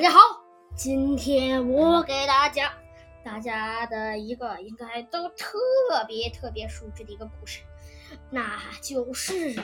[0.00, 0.18] 大家好，
[0.74, 2.72] 今天我给大家
[3.22, 5.46] 大家的一个应该都特
[6.08, 7.60] 别特别熟知的一个故事，
[8.30, 9.54] 那就是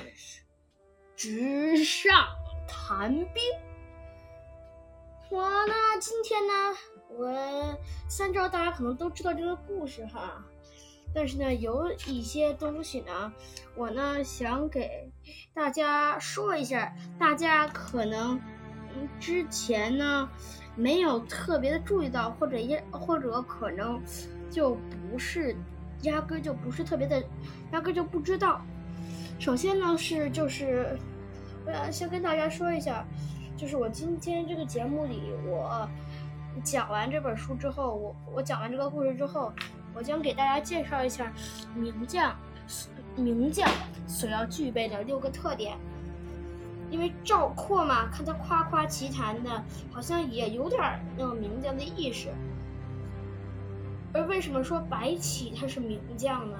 [1.17, 2.27] 纸上
[2.69, 3.43] 谈兵。
[5.31, 5.73] 我呢，
[6.03, 6.53] 今天呢，
[7.09, 10.45] 我三招大家可能都知道这个故事哈，
[11.15, 13.33] 但是呢，有一些东西呢，
[13.75, 15.11] 我呢想给
[15.55, 18.39] 大家说一下，大家可能。
[19.19, 20.29] 之前呢，
[20.75, 24.01] 没有特别的注意到，或者也或者可能
[24.51, 24.75] 就
[25.11, 25.57] 不是，
[26.03, 27.23] 压根就不是特别的，
[27.73, 28.61] 压根就不知道。
[29.39, 30.99] 首先呢是就是，
[31.67, 33.05] 我要先跟大家说一下，
[33.57, 35.89] 就是我今天这个节目里，我
[36.65, 39.53] 讲完这本书之后，我我讲完这个故事之后，
[39.95, 41.33] 我将给大家介绍一下
[41.75, 42.35] 名将，
[43.15, 43.69] 名将
[44.07, 45.77] 所要具备的六个特点。
[46.91, 50.81] 因为赵括嘛，看他夸夸其谈的，好像也有点
[51.17, 52.29] 那种名将的意识。
[54.15, 56.59] 而为什么说白起他是名将呢？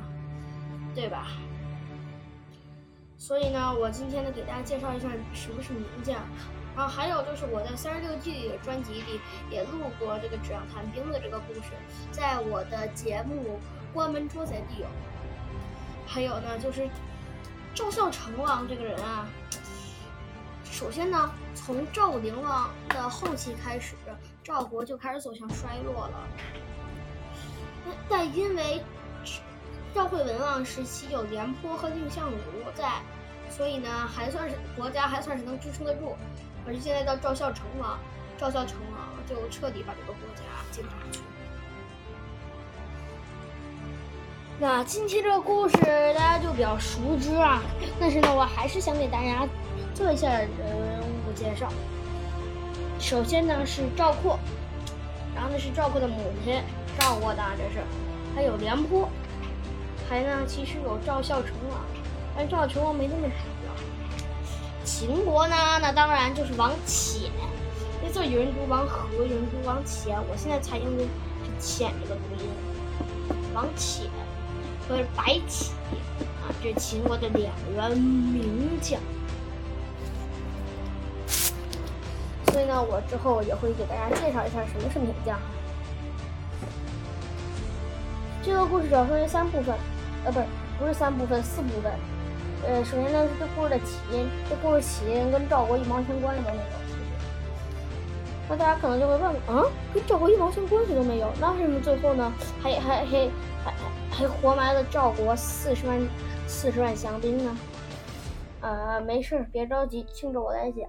[0.95, 1.29] 对吧？
[3.17, 6.17] 所以呢，我今天呢给大家介绍一下什么是名将。
[6.77, 11.71] 然后还有就是我在三十六计里的专辑里也录过这个纸上谈兵的这个故事，
[12.11, 13.59] 在我的节目
[13.95, 14.87] 《关门捉贼里有》。
[16.07, 16.87] 还有呢，就是
[17.75, 19.27] 赵孝成王这个人啊。
[20.77, 23.95] 首先呢，从赵灵王的后期开始，
[24.45, 26.29] 赵国就开始走向衰落了。
[28.11, 28.83] 但因为
[29.95, 32.37] 赵惠文王时期有廉颇和蔺相如
[32.75, 33.01] 在，
[33.49, 36.15] 所以呢，还算是国家还算是能支撑得住。
[36.63, 37.99] 可是现在到赵孝成王，
[38.37, 41.25] 赵孝成王就彻底把这个国家惊垮了。
[44.61, 45.75] 那今天这个故事
[46.15, 47.63] 大家就比较熟知啊，
[47.99, 49.49] 但是呢，我还是想给大家。
[49.97, 50.51] 做一下人
[51.27, 51.73] 物介绍。
[53.01, 54.39] 首先呢是赵括，
[55.35, 56.63] 然后呢是赵括的母亲
[56.99, 57.83] 赵国的，这是，
[58.35, 59.09] 还有廉颇，
[60.07, 61.81] 还呢其实有赵孝成王，
[62.37, 64.85] 但赵孝成王没那么主要。
[64.85, 67.31] 秦国呢，那当然就是王翦，
[68.03, 71.09] 那字有人读王和，有人读王翦，我现在采用的是
[71.59, 72.51] “翦”这个读音。
[73.55, 74.03] 王翦
[74.87, 75.73] 和白起
[76.43, 79.01] 啊，这是秦国的两员名将。
[82.57, 85.39] 所以呢，我之后也会给大家介绍一下什么是名将。
[88.43, 89.75] 这个故事主要分为三部分，
[90.25, 90.47] 呃，不是，
[90.79, 91.93] 不是三部分，四部分。
[92.67, 96.63] 呃，首先呢是这故事的起因，这故事起因跟赵国一毛钱关系都没有。
[98.49, 99.25] 那大家可能就会问，
[99.55, 99.63] 啊，
[99.93, 103.29] 跟赵国一毛钱关系都没有，那为什么最后呢还还还
[103.63, 103.73] 还
[104.11, 106.01] 还活埋了赵国四十万
[106.47, 107.55] 四十万降兵呢？
[108.63, 110.89] 呃，没事，别着急，听着我来讲。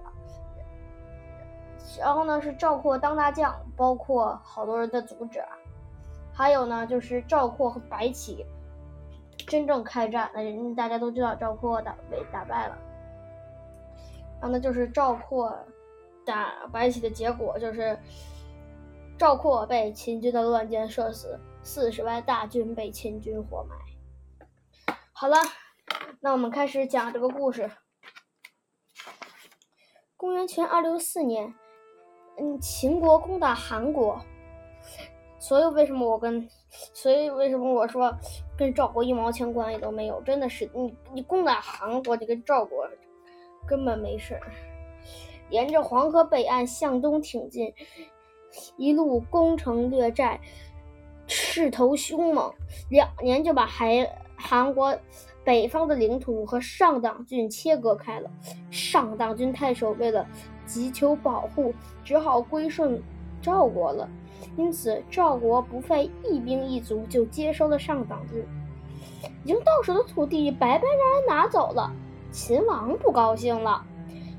[1.98, 5.42] 然后呢，是赵括当大将，包括好多人的阻止。
[6.32, 8.46] 还有呢，就是赵括和白起
[9.46, 12.78] 真正开战，那大家都知道赵括打被打败了。
[14.40, 15.52] 然后呢，就是赵括
[16.24, 17.98] 打白起的结果，就是
[19.18, 24.94] 赵括被秦军的乱箭射死，四十万大军被秦军活埋。
[25.12, 25.36] 好了，
[26.20, 27.68] 那我们开始讲这个故事。
[30.16, 31.52] 公元前二六四年。
[32.40, 34.20] 嗯，秦国攻打韩国，
[35.38, 36.48] 所以为什么我跟，
[36.92, 38.14] 所以为什么我说
[38.56, 40.20] 跟赵国一毛钱关系都没有？
[40.22, 42.88] 真的是你你攻打韩国，你跟赵国
[43.66, 44.42] 根本没事儿。
[45.50, 47.74] 沿着黄河北岸向东挺进，
[48.76, 50.40] 一路攻城略寨，
[51.26, 52.52] 势头凶猛，
[52.90, 53.88] 两年就把韩
[54.36, 54.96] 韩国
[55.42, 58.30] 北方的领土和上党郡切割开了。
[58.70, 60.24] 上党郡太守为了。
[60.68, 61.74] 急求保护，
[62.04, 63.02] 只好归顺
[63.42, 64.08] 赵国了。
[64.56, 68.44] 因此，赵国不费一兵一卒就接收了上党郡，
[69.42, 71.90] 已经到手的土地白白让人拿走了。
[72.30, 73.82] 秦王不高兴了，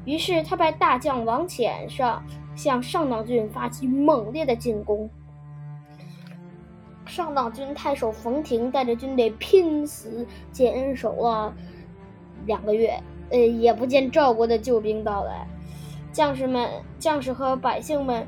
[0.05, 2.23] 于是他派大将王翦上
[2.55, 5.09] 向上党郡发起猛烈的进攻。
[7.05, 11.53] 上党郡太守冯亭带着军队拼死坚守了
[12.45, 15.47] 两个月，呃，也不见赵国的救兵到来。
[16.11, 18.27] 将士们、将士和百姓们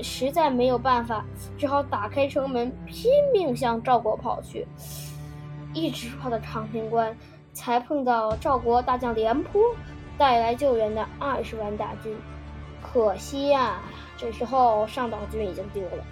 [0.00, 1.24] 实在没有办法，
[1.56, 4.66] 只好打开城门，拼命向赵国跑去。
[5.72, 7.16] 一直跑到长平关，
[7.52, 9.60] 才碰到赵国大将廉颇
[10.16, 12.16] 带来救援的二十万大军。
[12.80, 13.80] 可惜呀，
[14.16, 16.04] 这时候上党军已经丢了。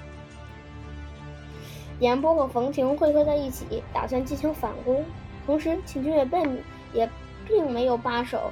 [2.00, 5.04] 廉颇和冯亭汇合在一起，打算进行反攻。
[5.46, 6.58] 同时，秦军也并
[6.92, 7.08] 也
[7.46, 8.50] 并没有罢手，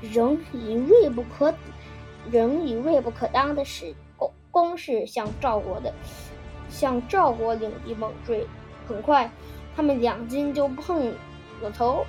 [0.00, 1.52] 仍以锐不可。
[2.30, 3.94] 仍以锐不可当的使
[4.50, 5.92] 攻势向赵国的
[6.68, 8.46] 向赵国领地猛追。
[8.86, 9.30] 很快，
[9.74, 11.14] 他们两军就碰
[11.60, 12.04] 了头。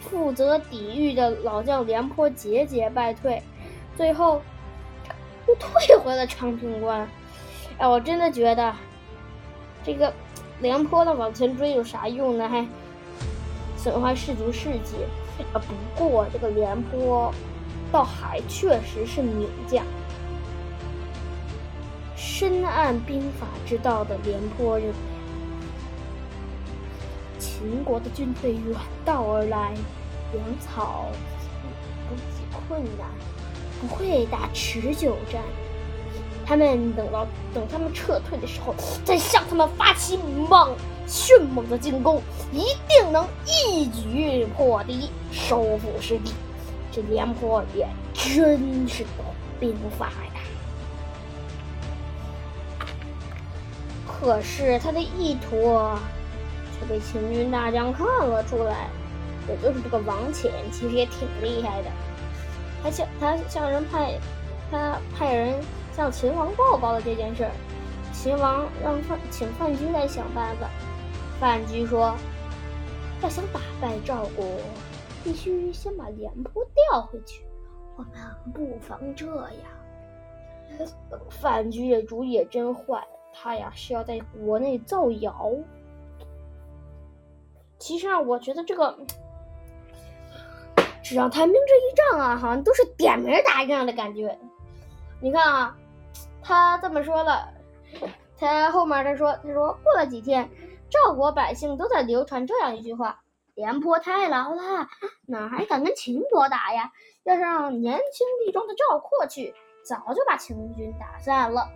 [0.00, 3.42] 负责抵御的老将廉颇节节败退，
[3.96, 4.40] 最后
[5.46, 7.06] 又 退回了长平关。
[7.78, 8.72] 哎，我真的觉得
[9.84, 10.12] 这个
[10.60, 12.48] 廉颇的往前追有啥用呢？
[12.48, 12.66] 还
[13.76, 14.96] 损坏士卒士气。
[15.52, 17.32] 啊，不过这个廉颇
[17.90, 19.84] 倒还确实是名将，
[22.16, 24.94] 深谙兵法之道的廉颇认为，
[27.38, 29.72] 秦国的军队远道而来，
[30.32, 31.06] 粮草
[32.08, 33.08] 补给困难，
[33.80, 35.42] 不会打持久战。
[36.44, 38.74] 他们等到等他们撤退的时候，
[39.04, 40.18] 再向他们发起
[40.48, 40.74] 猛。
[41.06, 42.20] 迅猛的进攻，
[42.52, 46.34] 一定能一举破敌，收复失地。
[46.90, 49.24] 这廉颇也真是懂
[49.60, 50.40] 兵法呀！
[54.06, 55.56] 可是他的意图
[56.78, 58.88] 却被秦军大将看了出来，
[59.48, 61.90] 也就是这个王翦，其实也挺厉害的。
[62.82, 64.18] 他向他向人派，
[64.70, 65.54] 他派人
[65.94, 67.50] 向秦王报告了这件事儿。
[68.12, 70.68] 秦王让范请范雎来想办法。
[71.38, 72.16] 范雎说
[73.22, 74.44] ：“要想打败赵国，
[75.28, 77.44] 必须先把廉颇调回去。
[77.96, 78.12] 我们
[78.54, 80.88] 不妨这样。”
[81.28, 85.52] 范雎这主意也真坏，他呀是要在国内造谣。
[87.78, 88.98] 其实啊，我觉得这个
[91.02, 94.38] 只让他明这一仗啊，好像都是点名打仗的感觉。
[95.20, 95.76] 你看啊，
[96.40, 97.52] 他这么说了，
[98.38, 100.48] 他后面他说：“他说过了几天。”
[100.88, 103.20] 赵国百姓都在流传这样一句话
[103.58, 104.86] ：“廉颇太老了，
[105.26, 106.92] 哪还敢跟秦国打呀？
[107.24, 109.52] 要是让年轻力壮的赵括去，
[109.84, 111.68] 早就把秦军打散了。”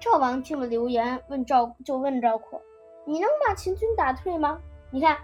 [0.00, 2.58] 赵王听了流言，问赵就问赵括
[3.04, 4.58] ：“你能把秦军打退吗？”
[4.90, 5.18] 你看，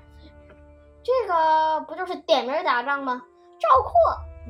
[1.03, 3.23] 这个不就是点名打仗吗？
[3.59, 3.93] 赵括，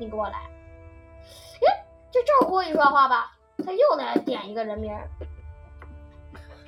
[0.00, 0.32] 你给我来！
[0.32, 3.30] 哎，这赵括一说话吧，
[3.64, 4.92] 他又来点一个人名。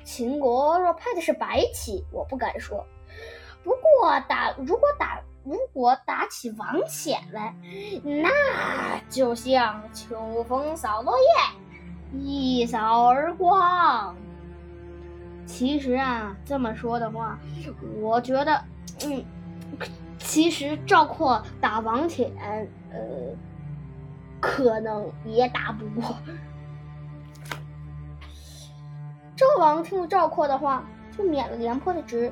[0.05, 2.85] 秦国若派的是白起，我不敢说。
[3.63, 7.53] 不过打如果打如果打起王翦来，
[8.03, 8.29] 那
[9.09, 14.15] 就像秋风扫落叶，一扫而光。
[15.45, 17.37] 其实啊，这么说的话，
[17.99, 18.63] 我觉得，
[19.05, 19.23] 嗯，
[20.17, 23.35] 其实赵括打王翦，呃，
[24.39, 26.15] 可能也打不过。
[29.35, 30.85] 赵王听了赵括的话，
[31.17, 32.31] 就免了廉颇的职，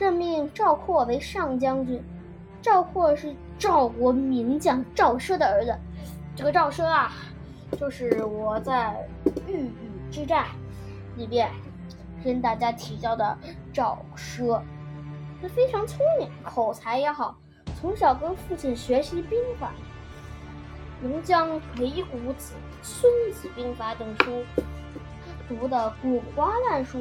[0.00, 2.02] 任命赵括为上将军。
[2.62, 5.76] 赵括是赵国名将赵奢的儿子。
[6.34, 7.12] 这个赵奢啊，
[7.78, 9.06] 就是我在
[9.46, 9.72] 豫语
[10.10, 10.46] 之战
[11.18, 11.50] 里边
[12.24, 13.36] 跟大家提到的
[13.74, 14.58] 赵奢。
[15.42, 17.36] 他非常聪明，口才也好，
[17.78, 19.70] 从小跟父亲学习兵法，
[21.02, 21.46] 能将
[21.76, 24.42] 《鬼谷子》《孙子兵法》等书。
[25.46, 26.98] 读得滚瓜烂熟，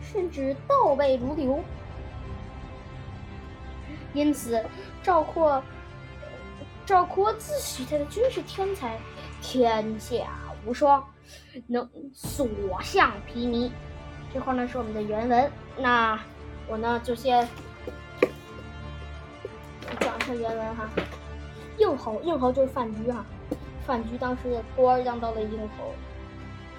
[0.00, 1.60] 甚至倒背如流。
[4.12, 4.64] 因此，
[5.02, 5.62] 赵括
[6.84, 8.98] 赵括自诩他的军事天才，
[9.40, 10.14] 天下
[10.66, 11.04] 无双，
[11.66, 12.48] 能所
[12.82, 13.70] 向披靡。
[14.32, 16.18] 这块呢是我们的原文，那
[16.68, 17.48] 我呢就先
[20.00, 20.88] 讲一下原文哈。
[21.78, 23.24] 应侯，应侯就是范雎哈，
[23.86, 25.92] 范雎当时的官降到了应侯。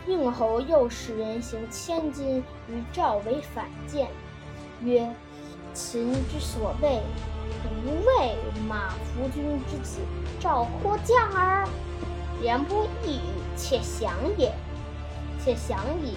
[0.07, 4.07] 应侯又使人行千金于赵为反间，
[4.81, 5.07] 曰
[5.73, 7.01] ：“秦之所谓，
[7.63, 8.35] 不为
[8.67, 9.99] 马服君之子
[10.39, 11.67] 赵括将耳。”
[12.41, 13.21] 廉颇一语，
[13.55, 14.51] 且降也。
[15.43, 16.15] 且降矣。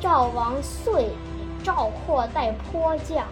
[0.00, 3.26] 赵王遂以赵括代颇将，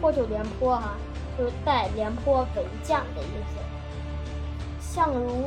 [0.00, 0.94] 颇就廉颇哈，
[1.36, 3.58] 就是代廉颇为将的意思。
[4.80, 5.44] 相如，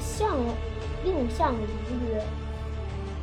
[0.00, 0.36] 相
[1.04, 1.58] 令相如
[2.08, 2.24] 曰。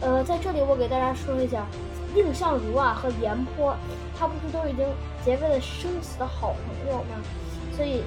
[0.01, 1.66] 呃，在这里我给大家说一下，
[2.13, 3.75] 蔺相如啊和廉颇，
[4.18, 4.86] 他不是都已经
[5.24, 7.22] 结为了生死的好朋友吗？
[7.75, 8.04] 所以，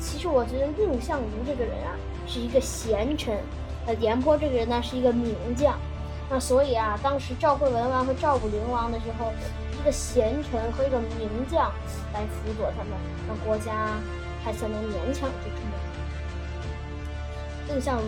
[0.00, 1.96] 其实我觉得蔺相如这个人啊
[2.26, 3.38] 是一个贤臣，
[3.86, 5.78] 呃，廉颇这个人呢是一个名将。
[6.30, 9.32] 那所以啊，当时赵惠文王和赵武灵王的时候，
[9.78, 11.70] 一个贤臣和一个名将
[12.12, 12.92] 来辅佐他们，
[13.28, 13.98] 那国家
[14.42, 15.60] 还算能勉强支撑。
[17.68, 18.04] 蔺相如，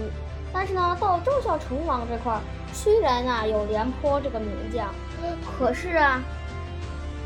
[0.53, 2.41] 但是呢，到赵孝成王这块儿。
[2.73, 4.93] 虽然啊有廉颇这个名将，
[5.59, 6.23] 可是啊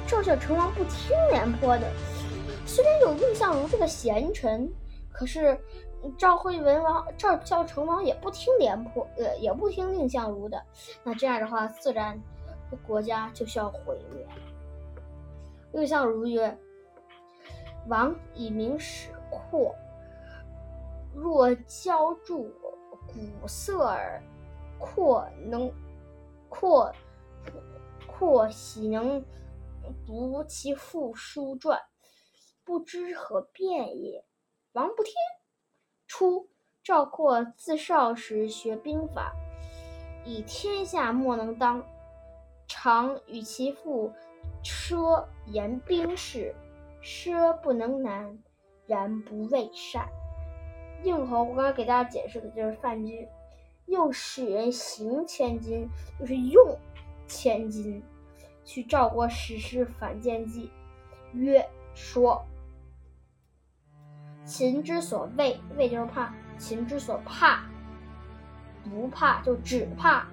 [0.06, 1.90] 赵孝成王不听廉颇的。
[2.66, 4.70] 虽然有蔺相如这个贤臣，
[5.12, 5.58] 可是
[6.16, 10.62] 赵惠文王赵孝成王也不听廉颇，呃，也不听蔺相如的，
[11.02, 12.18] 那这样的话，自然
[12.86, 14.26] 国家就需要毁灭。
[15.72, 16.56] 蔺相如曰
[17.88, 19.74] ：“王以明使阔，
[21.14, 22.50] 若交助
[23.06, 24.22] 古色尔，
[24.78, 25.72] 阔能
[26.48, 26.92] 阔
[28.20, 29.24] 或喜能
[30.06, 31.80] 读其父书传，
[32.64, 34.26] 不知何变也。”
[34.72, 35.14] 王不听。
[36.06, 36.50] 初，
[36.84, 39.32] 赵括自少时学兵法，
[40.26, 41.82] 以天下莫能当，
[42.68, 44.12] 常与其父
[44.62, 46.54] 奢言兵事，
[47.02, 48.38] 奢不能难，
[48.86, 50.06] 然不畏善。
[51.02, 53.26] 应侯，我刚才给大家解释的就是范雎，
[53.86, 56.76] 又使人行千金，就是用
[57.26, 58.02] 千金
[58.70, 60.70] 去赵国实施反间计，
[61.32, 62.40] 曰说。
[64.44, 67.64] 秦之所畏，畏就是怕；秦之所怕，
[68.84, 70.24] 不怕就只怕，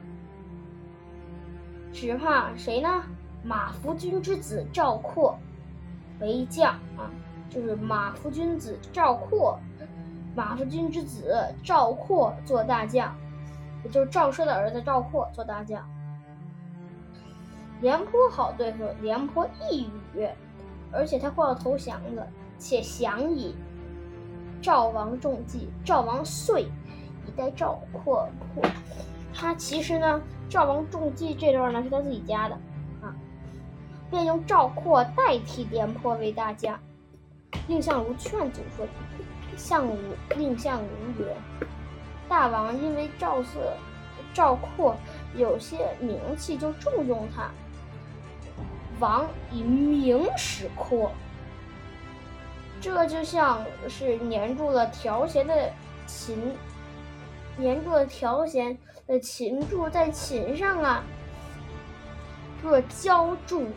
[1.92, 3.06] 只怕谁呢？
[3.44, 5.36] 马服君之子赵括
[6.20, 7.10] 为将啊，
[7.50, 9.60] 就是马服君子赵括，
[10.36, 13.16] 马服君之子赵括做大将，
[13.84, 15.84] 也就是赵奢的儿子赵括做大将。
[17.82, 20.28] 廉颇好对付，廉颇一语，
[20.92, 23.56] 而且他快要投降了，且降矣。
[24.62, 26.64] 赵王中计，赵王遂
[27.26, 28.64] 以待赵括破。
[29.34, 32.56] 他其实呢，赵王中计这段呢是他自己加的
[33.02, 33.14] 啊，
[34.10, 36.80] 便用赵括代替廉颇为大将。
[37.68, 38.86] 蔺相如劝阻说
[39.56, 39.96] ：“相如，
[40.36, 41.36] 蔺相如曰：
[42.28, 43.74] 大王因为赵色、
[44.34, 44.96] 赵括
[45.36, 47.52] 有些名气，就重用他。
[49.00, 51.12] 王以名使括。”
[52.80, 55.72] 这就像是粘住了条弦的
[56.06, 56.56] 琴，
[57.60, 58.78] 粘住了条弦
[59.08, 61.04] 的琴柱在琴上啊。
[62.64, 63.68] 若浇筑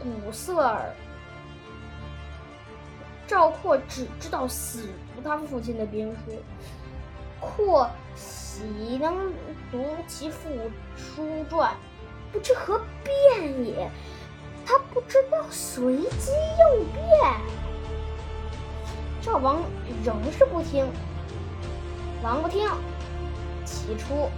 [0.00, 0.92] 古色尔，
[3.26, 6.32] 赵括只知道死读他父亲的兵书，
[7.40, 9.32] 括喜能
[9.70, 10.50] 读其父
[10.96, 11.74] 书传，
[12.32, 13.90] 不知何变也。
[14.68, 17.40] 他不知道随机应变。
[19.22, 19.62] 赵王
[20.04, 20.86] 仍是不听，
[22.22, 22.68] 王不听。
[23.64, 24.28] 起初，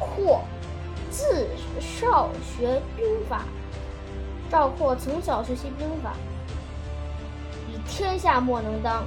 [0.00, 0.42] 括
[1.12, 1.46] 自
[1.80, 3.44] 少学兵法。
[4.50, 6.14] 赵括从小学习兵法，
[7.68, 9.04] 以天下莫能当，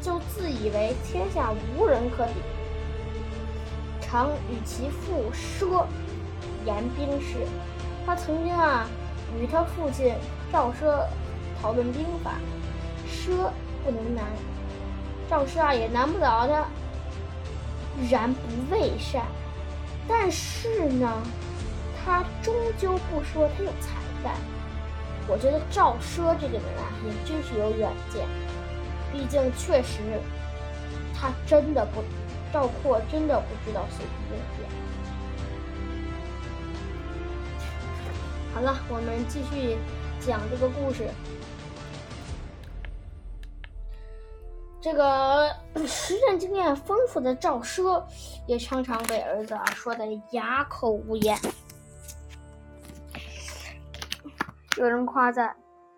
[0.00, 2.34] 就自以为天下无人可比。
[4.00, 5.84] 常与其父奢
[6.64, 7.38] 言兵事。
[8.08, 8.88] 他曾经啊，
[9.38, 10.14] 与他父亲
[10.50, 11.04] 赵奢
[11.60, 12.36] 讨论兵法。
[13.06, 13.50] 奢
[13.84, 14.24] 不能难，
[15.28, 16.66] 赵奢啊也难不倒他。
[18.10, 19.26] 然不畏善，
[20.08, 21.22] 但是呢，
[22.02, 24.32] 他终究不说他有才干。
[25.26, 28.26] 我觉得赵奢这个人啊，也真是有远见。
[29.12, 30.00] 毕竟确实，
[31.14, 32.02] 他真的不，
[32.54, 34.70] 赵括真的不知道随机应变。
[38.58, 39.78] 好了，我们继续
[40.18, 41.08] 讲这个故事。
[44.80, 45.54] 这个
[45.86, 48.02] 实战经验丰富的赵奢，
[48.48, 51.38] 也常常被儿子啊说的哑口无言。
[54.76, 55.54] 有人夸赞：“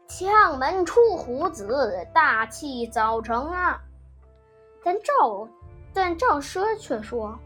[0.07, 3.81] 将门出虎子，大器早成啊！”
[4.85, 5.49] 但赵，
[5.95, 7.39] 但赵奢却说：“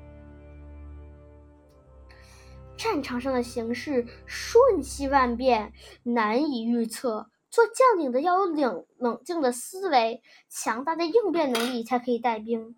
[2.85, 5.73] 战场上的形势瞬息万变，
[6.03, 12.75] 难以预测。”做将领的要有冷冷静的思维，强大的应变能力，才可以带兵。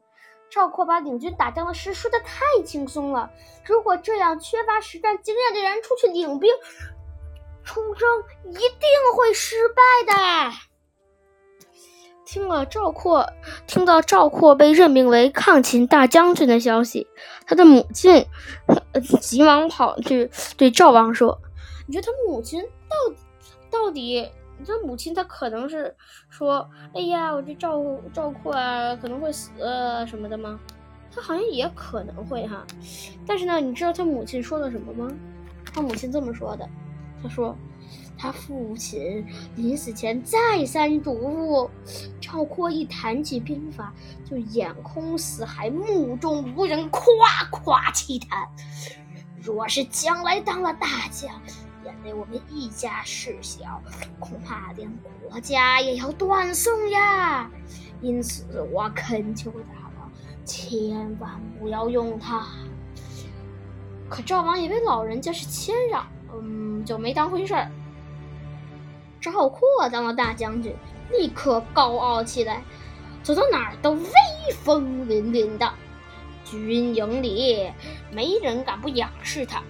[0.50, 3.30] 赵括把领军打仗的事说的太轻松了。
[3.64, 6.52] 如果这样，缺乏实战经验的人出去领兵
[7.64, 8.06] 出征，
[8.44, 9.82] 一定会失败
[10.14, 10.65] 的。
[12.26, 13.24] 听了赵括，
[13.68, 17.06] 听到赵括被任命为抗秦大将军的消息，
[17.46, 18.26] 他的母亲
[19.20, 21.40] 急忙跑去对赵王说
[21.86, 24.28] ：“你觉得他母亲到到底？”
[24.66, 25.94] 他母亲，他可能是
[26.28, 27.80] 说：“哎呀，我这赵
[28.12, 29.50] 赵括啊，可能会死
[30.06, 30.58] 什么的吗？”
[31.14, 32.66] 他好像也可能会哈。
[33.26, 35.12] 但是呢，你知道他母亲说了什么吗？
[35.72, 36.66] 他母亲这么说的
[37.22, 37.56] ：“他说，
[38.18, 41.70] 他父亲临死前再三嘱咐，
[42.20, 43.92] 赵括一谈起兵法，
[44.24, 47.02] 就眼空死海，目中无人，夸
[47.50, 48.46] 夸其谈。
[49.40, 51.30] 若是将来当了大将。”
[51.86, 53.80] 连累我们一家事小，
[54.18, 54.90] 恐怕连
[55.22, 57.48] 国家也要断送呀！
[58.00, 60.10] 因此我恳求大王
[60.44, 62.44] 千万不要用他。
[64.08, 66.04] 可赵王以为老人家是谦让，
[66.42, 67.70] 嗯，就没当回事儿。
[69.20, 70.74] 赵括当了大将军，
[71.10, 72.62] 立刻高傲起来，
[73.22, 74.10] 走到哪儿都威
[74.62, 75.72] 风凛凛的。
[76.44, 77.72] 军营里
[78.12, 79.60] 没人敢不仰视他。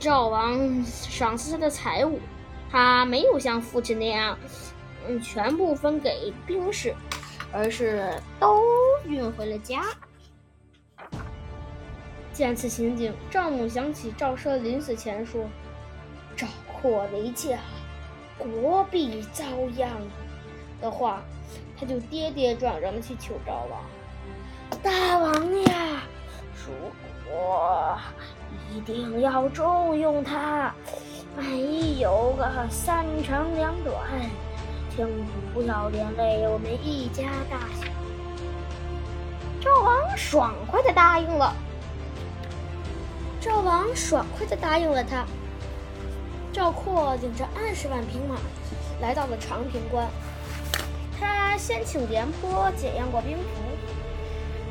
[0.00, 2.18] 赵王赏赐他的财物，
[2.70, 4.38] 他没有像父亲那样，
[5.06, 6.94] 嗯，全部分给兵士，
[7.52, 8.10] 而是
[8.40, 8.62] 都
[9.04, 9.82] 运回了家。
[12.38, 15.42] 见此情景，赵母想起赵奢临死前说
[16.38, 17.58] ：“赵括为驾，
[18.38, 19.44] 国必遭
[19.76, 19.90] 殃”
[20.80, 21.20] 的话，
[21.76, 23.80] 他就跌跌撞撞的去求赵王
[24.80, 26.04] ：“大王呀，
[26.64, 26.72] 如
[27.28, 27.98] 果……”
[28.72, 30.72] 一定要重用他，
[31.36, 33.96] 万一有个三长两短，
[34.94, 35.08] 请
[35.52, 37.88] 不要连累我们一家大小。
[39.60, 41.52] 赵王爽快的答应了。
[43.40, 45.24] 赵王爽快的答应了他。
[46.52, 48.36] 赵括领着二十万兵马
[49.00, 50.08] 来到了长平关，
[51.18, 53.44] 他先请廉颇检验过兵符，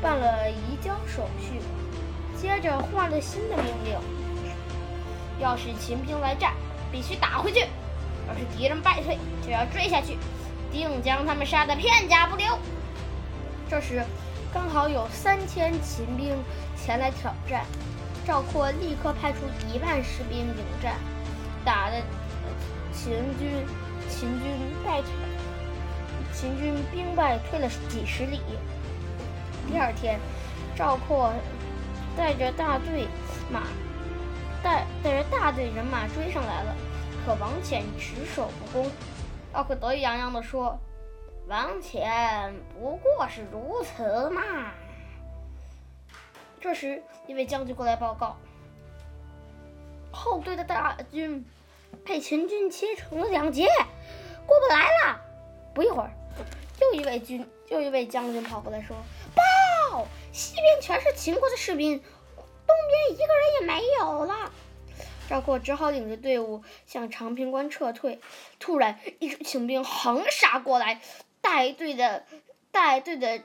[0.02, 1.60] 办了移交手续。
[2.36, 3.98] 接着换了新的命令：
[5.40, 6.52] 要是秦兵来战，
[6.92, 7.66] 必须打回去；
[8.28, 10.18] 要是敌人败退，就要追下去，
[10.70, 12.46] 定将他们杀得片甲不留。
[13.70, 14.04] 这时，
[14.52, 16.36] 刚好有三千秦兵
[16.76, 17.64] 前来挑战，
[18.28, 20.96] 赵括立刻派出一万士兵迎战，
[21.64, 21.96] 打的
[22.92, 23.64] 秦军
[24.06, 24.52] 秦军
[24.84, 25.10] 败退，
[26.34, 28.38] 秦军兵败退了几十里。
[29.66, 30.20] 第二天，
[30.76, 31.32] 赵括。
[32.16, 33.06] 带着大队
[33.48, 33.62] 马，
[34.60, 36.74] 带带着大队人马追上来了，
[37.24, 38.90] 可王翦只守不攻。
[39.52, 40.76] 赵括得意洋洋地说
[41.46, 44.42] ：“王翦不过是如此嘛。”
[46.60, 48.36] 这时，一位将军过来报告：
[50.10, 51.44] 后队的大军
[52.04, 53.66] 被秦军切成了两截，
[54.46, 55.20] 过不来了。
[55.74, 56.10] 不一会儿，
[56.80, 58.96] 又一位军，又一位将军跑过来说。
[59.34, 64.50] 报西边全是秦国的士兵，东边一个人也没有了。
[65.28, 68.20] 赵括只好领着队伍向长平关撤退。
[68.58, 71.00] 突然，一支秦兵横杀过来，
[71.40, 72.24] 带队的
[72.72, 73.42] 带队的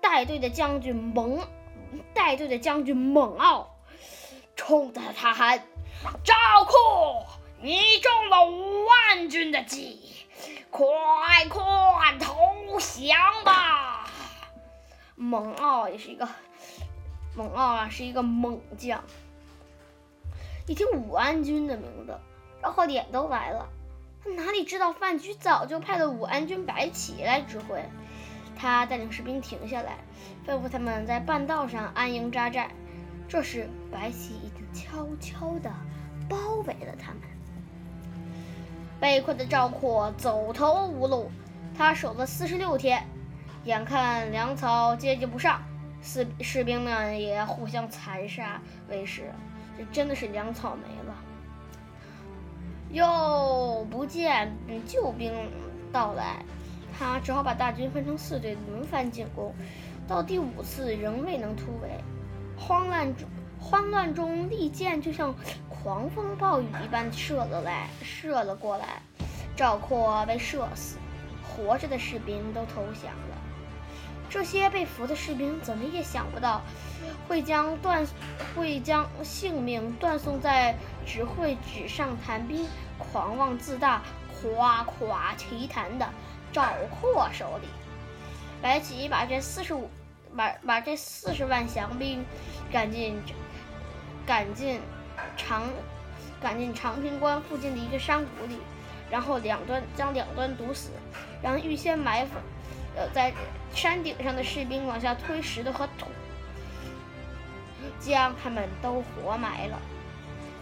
[0.00, 1.46] 带队的将军蒙
[2.14, 3.66] 带队的将军蒙骜
[4.56, 5.66] 冲着他喊
[6.24, 7.26] ：“赵括，
[7.60, 10.26] 你中了五万军的计，
[10.70, 10.86] 快
[11.48, 11.62] 快
[12.18, 12.34] 投
[12.78, 14.10] 降吧！”
[15.16, 16.28] 蒙骜也是一个
[17.36, 19.02] 蒙骜啊，是一个猛将。
[20.66, 22.18] 一听武安军的名字，
[22.62, 23.68] 赵括脸都白了。
[24.24, 27.84] 他哪里知道范雎早就派了武安军白起来指挥。
[28.62, 29.98] 他带领士兵停下来，
[30.46, 32.70] 吩咐他们在半道上安营扎寨。
[33.28, 35.68] 这时，白起已经悄悄地
[36.28, 37.22] 包围了他们。
[39.00, 41.28] 被困的赵括走投无路，
[41.76, 43.04] 他守了四十六天。
[43.64, 45.60] 眼看粮草接济不上，
[46.00, 49.24] 士士兵们也互相残杀为食，
[49.76, 51.16] 这真的是粮草没了，
[52.92, 54.52] 又不见
[54.86, 55.32] 救兵
[55.92, 56.44] 到来，
[56.98, 59.54] 他只好把大军分成四队轮番进攻，
[60.06, 61.88] 到第五次仍未能突围，
[62.56, 63.28] 慌乱中
[63.60, 65.34] 慌乱中利箭就像
[65.68, 67.62] 狂风暴雨一般射了。
[67.62, 69.02] 来，射了过来，
[69.56, 70.98] 赵括被射死，
[71.42, 73.36] 活着的士兵都投降了。
[74.28, 76.62] 这些被俘的士兵怎么也想不到，
[77.28, 78.06] 会将断
[78.54, 80.74] 会将性命断送在
[81.04, 82.66] 只会纸上谈兵、
[82.98, 84.02] 狂妄自大、
[84.40, 86.08] 夸夸其谈的。
[86.52, 87.68] 赵括手里。
[88.60, 89.90] 白起把这四十五
[90.36, 92.24] 把把这四十万降兵
[92.70, 93.20] 赶进
[94.24, 94.80] 赶进
[95.36, 95.64] 长
[96.40, 98.58] 赶进长平关附近的一个山谷里，
[99.10, 100.90] 然后两端将两端堵死，
[101.42, 102.32] 让预先埋伏。
[102.94, 103.32] 呃，在
[103.74, 106.06] 山顶上的士兵往下推石头和土，
[107.98, 109.78] 将他们都活埋了。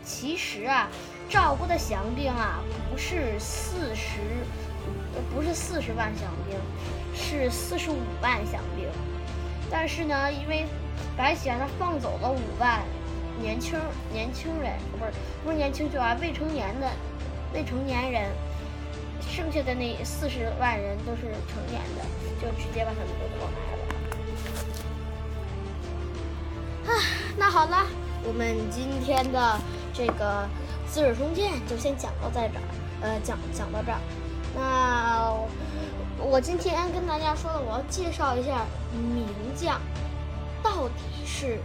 [0.05, 0.89] 其实啊，
[1.29, 4.21] 赵国的降兵啊，不是四十，
[5.35, 6.59] 不是四十万降兵，
[7.15, 8.87] 是四十五万降兵。
[9.71, 10.67] 但是呢，因为
[11.17, 12.83] 白起让他放走了五万
[13.41, 13.79] 年轻
[14.13, 15.13] 年轻人，不是
[15.45, 16.91] 不是年轻就啊，未成年的
[17.55, 18.31] 未成年人。
[19.29, 22.03] 剩下的那四十万人都是成年的，
[22.41, 23.83] 就直接把他们都活埋了。
[26.89, 26.91] 啊，
[27.37, 27.87] 那好了，
[28.25, 29.61] 我们今天的
[29.95, 30.49] 这个
[30.91, 32.63] 《资治通鉴》就先讲到在这儿，
[33.03, 33.99] 呃，讲讲到这儿。
[34.55, 35.33] 那
[36.19, 39.81] 我今天跟大家说了，我要介绍一下名将
[40.63, 41.59] 到底是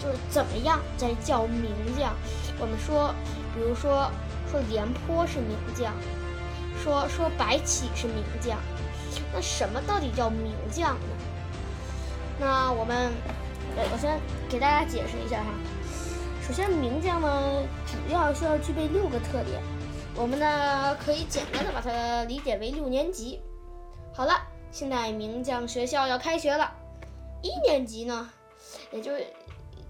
[0.00, 2.14] 就是怎么样才叫名将。
[2.60, 3.14] 我们说，
[3.54, 4.10] 比如说
[4.50, 5.92] 说廉颇是名将，
[6.82, 8.58] 说说白起是名将，
[9.32, 11.16] 那什么到底叫名将呢？
[12.40, 13.12] 那我们，
[13.76, 15.46] 我先给大家解释一下哈。
[16.46, 19.60] 首先，名将呢主要需要具备六个特点，
[20.18, 23.40] 我们呢可以简单的把它理解为六年级。
[24.12, 24.34] 好了，
[24.72, 26.72] 现在名将学校要开学了。
[27.40, 28.28] 一年级呢，
[28.90, 29.12] 也就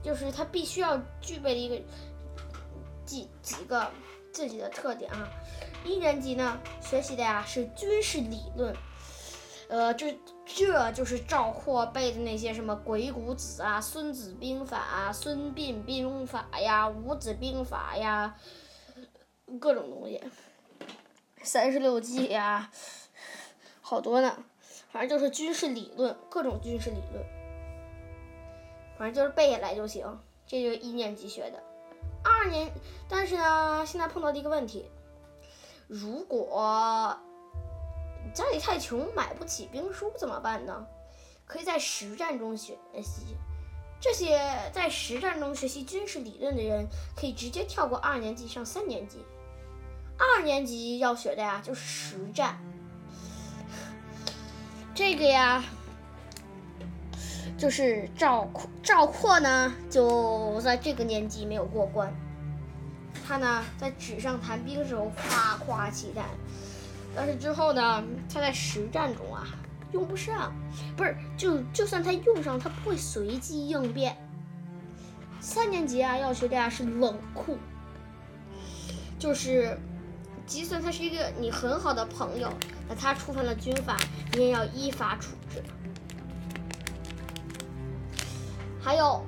[0.03, 1.81] 就是他必须要具备的一个
[3.07, 3.91] 几几个
[4.31, 5.27] 自己的特点啊。
[5.83, 8.77] 一年级呢，学习的呀是军事理论，
[9.71, 10.15] 呃，这
[10.45, 18.35] 这就是赵括背的那些什么《鬼谷子》啊、《孙子兵法》啊、《孙膑兵法》呀、《五子兵法》呀，
[19.61, 20.23] 各种东西，
[21.43, 22.71] 三十六计呀。
[23.81, 24.45] 好多呢，
[24.93, 27.25] 反正就是军事理论，各种军事理论，
[28.99, 30.19] 反正就是背下来就行。
[30.47, 31.63] 这就是一年级学的。
[32.23, 32.71] 二年，
[33.09, 34.91] 但是呢，现在碰到的一个问题，
[35.87, 37.17] 如果
[38.35, 40.87] 家里太穷买不起兵书怎么办呢？
[41.47, 43.37] 可以在实战中学习。
[44.01, 44.39] 这些
[44.73, 49.25] 在实战中学习军事理论的人，可以直接跳过二年级上三年级。
[50.19, 52.59] 二年级要学的呀，就是实战。
[54.93, 55.63] 这个呀，
[57.57, 62.13] 就是赵括，赵括呢就在这个年级没有过关。
[63.25, 66.25] 他呢在纸上谈兵的时候夸夸其谈，
[67.15, 69.47] 但是之后呢他在实战中啊
[69.93, 70.53] 用不上，
[70.97, 74.17] 不是就就算他用上，他不会随机应变。
[75.41, 77.57] 三年级啊要学的呀是冷酷，
[79.17, 79.79] 就是。
[80.49, 82.51] 即算他是一个你很好的朋友，
[82.89, 83.99] 那他触犯了军法，
[84.33, 85.63] 你也要依法处置。
[88.81, 89.23] 还有，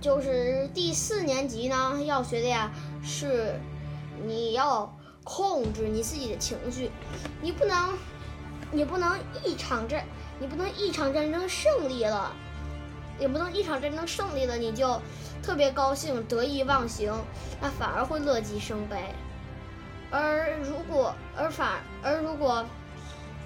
[0.00, 3.60] 就是第四年级呢，要学的呀是，
[4.26, 6.90] 你要控制你自己的情绪，
[7.40, 7.96] 你不能，
[8.72, 10.04] 你不能一场战，
[10.40, 12.32] 你不能一场战争胜利了，
[13.20, 15.00] 也不能一场战争胜利了你就
[15.44, 17.14] 特别高兴得意忘形，
[17.60, 19.14] 那反而会乐极生悲。
[20.10, 22.64] 而如果，而反，而如果，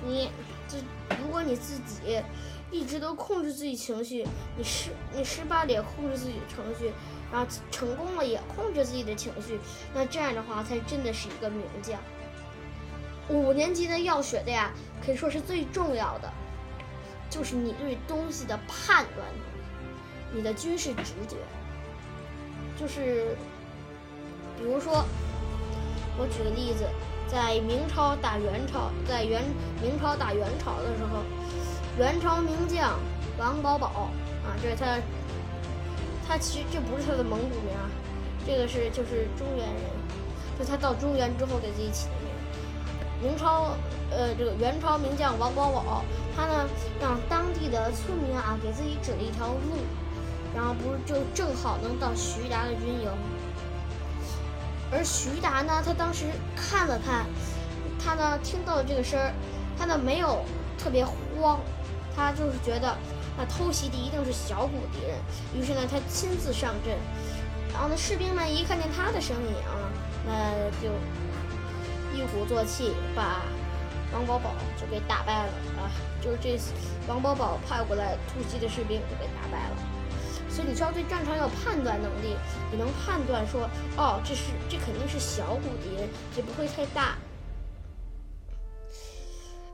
[0.04, 0.30] 你，
[0.68, 0.76] 自
[1.22, 2.22] 如果你自己
[2.70, 6.92] 一直都控制自己情绪，你失你失败了也控制自己的情绪，
[7.32, 9.58] 然后成功了也控制自己的情绪，
[9.94, 11.98] 那这样的话才真的是一个名将。
[13.28, 14.70] 五年级的要学的呀，
[15.04, 16.30] 可以说是最重要的，
[17.30, 21.36] 就是你对东西的判断能力，你的军事直觉，
[22.78, 23.34] 就是，
[24.58, 25.04] 比如说。
[26.20, 26.84] 我举个例子，
[27.26, 29.42] 在明朝打元朝，在元
[29.80, 31.24] 明朝打元朝的时候，
[31.96, 33.00] 元朝名将
[33.38, 33.86] 王保保
[34.44, 35.00] 啊，这是他，
[36.28, 37.88] 他其实这不是他的蒙古名啊，
[38.46, 39.82] 这个是就是中原人，
[40.58, 42.28] 就他到中原之后给自己起的名。
[43.22, 43.72] 明朝
[44.10, 46.04] 呃这个元朝名将王保保，
[46.36, 46.68] 他呢
[47.00, 49.80] 让当地的村民啊给自己指了一条路，
[50.54, 53.08] 然后不是就正好能到徐达的军营。
[54.92, 56.26] 而徐达呢，他当时
[56.56, 57.24] 看了看，
[58.02, 59.32] 他呢听到了这个声儿，
[59.78, 60.44] 他呢没有
[60.76, 61.60] 特别慌，
[62.16, 62.96] 他就是觉得
[63.38, 65.16] 那偷袭的一定是小股敌人，
[65.54, 66.96] 于是呢他亲自上阵，
[67.72, 69.90] 然后呢士兵们一看见他的身影啊，
[70.26, 70.32] 那
[70.82, 70.90] 就
[72.12, 73.42] 一鼓作气把
[74.12, 75.86] 王保保就给打败了啊，
[76.20, 76.72] 就是这次
[77.06, 79.76] 王保保派过来突袭的士兵就被打败了。
[80.66, 82.36] 你需要对战场有判断能力，
[82.70, 87.16] 你能判断说，哦，这是这肯定是小股敌人，这不会太大。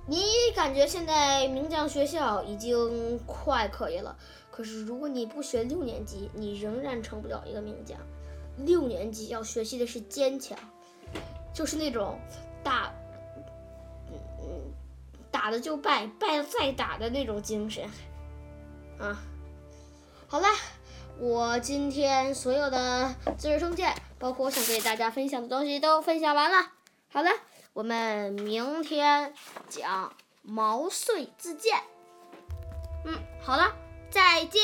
[0.06, 0.22] 你
[0.54, 4.16] 感觉现在名将学校已经快可以了，
[4.50, 7.98] 可是如果你不学六年级，你仍然成不了一个名将。
[8.58, 10.56] 六年级要学习的是坚强，
[11.52, 12.18] 就是那种
[12.62, 12.90] 打，
[14.08, 14.46] 嗯嗯，
[15.30, 17.84] 打了就败，败了再打的那种精神，
[18.98, 19.20] 啊。
[20.28, 20.48] 好了，
[21.18, 26.72] 我今天所有的资治通鉴，包括我想给大家分享的东西都分享完了。
[27.10, 27.30] 好了，
[27.72, 29.32] 我们明天
[29.68, 31.80] 讲毛遂自荐。
[33.06, 33.74] 嗯，好了，
[34.10, 34.60] 再见。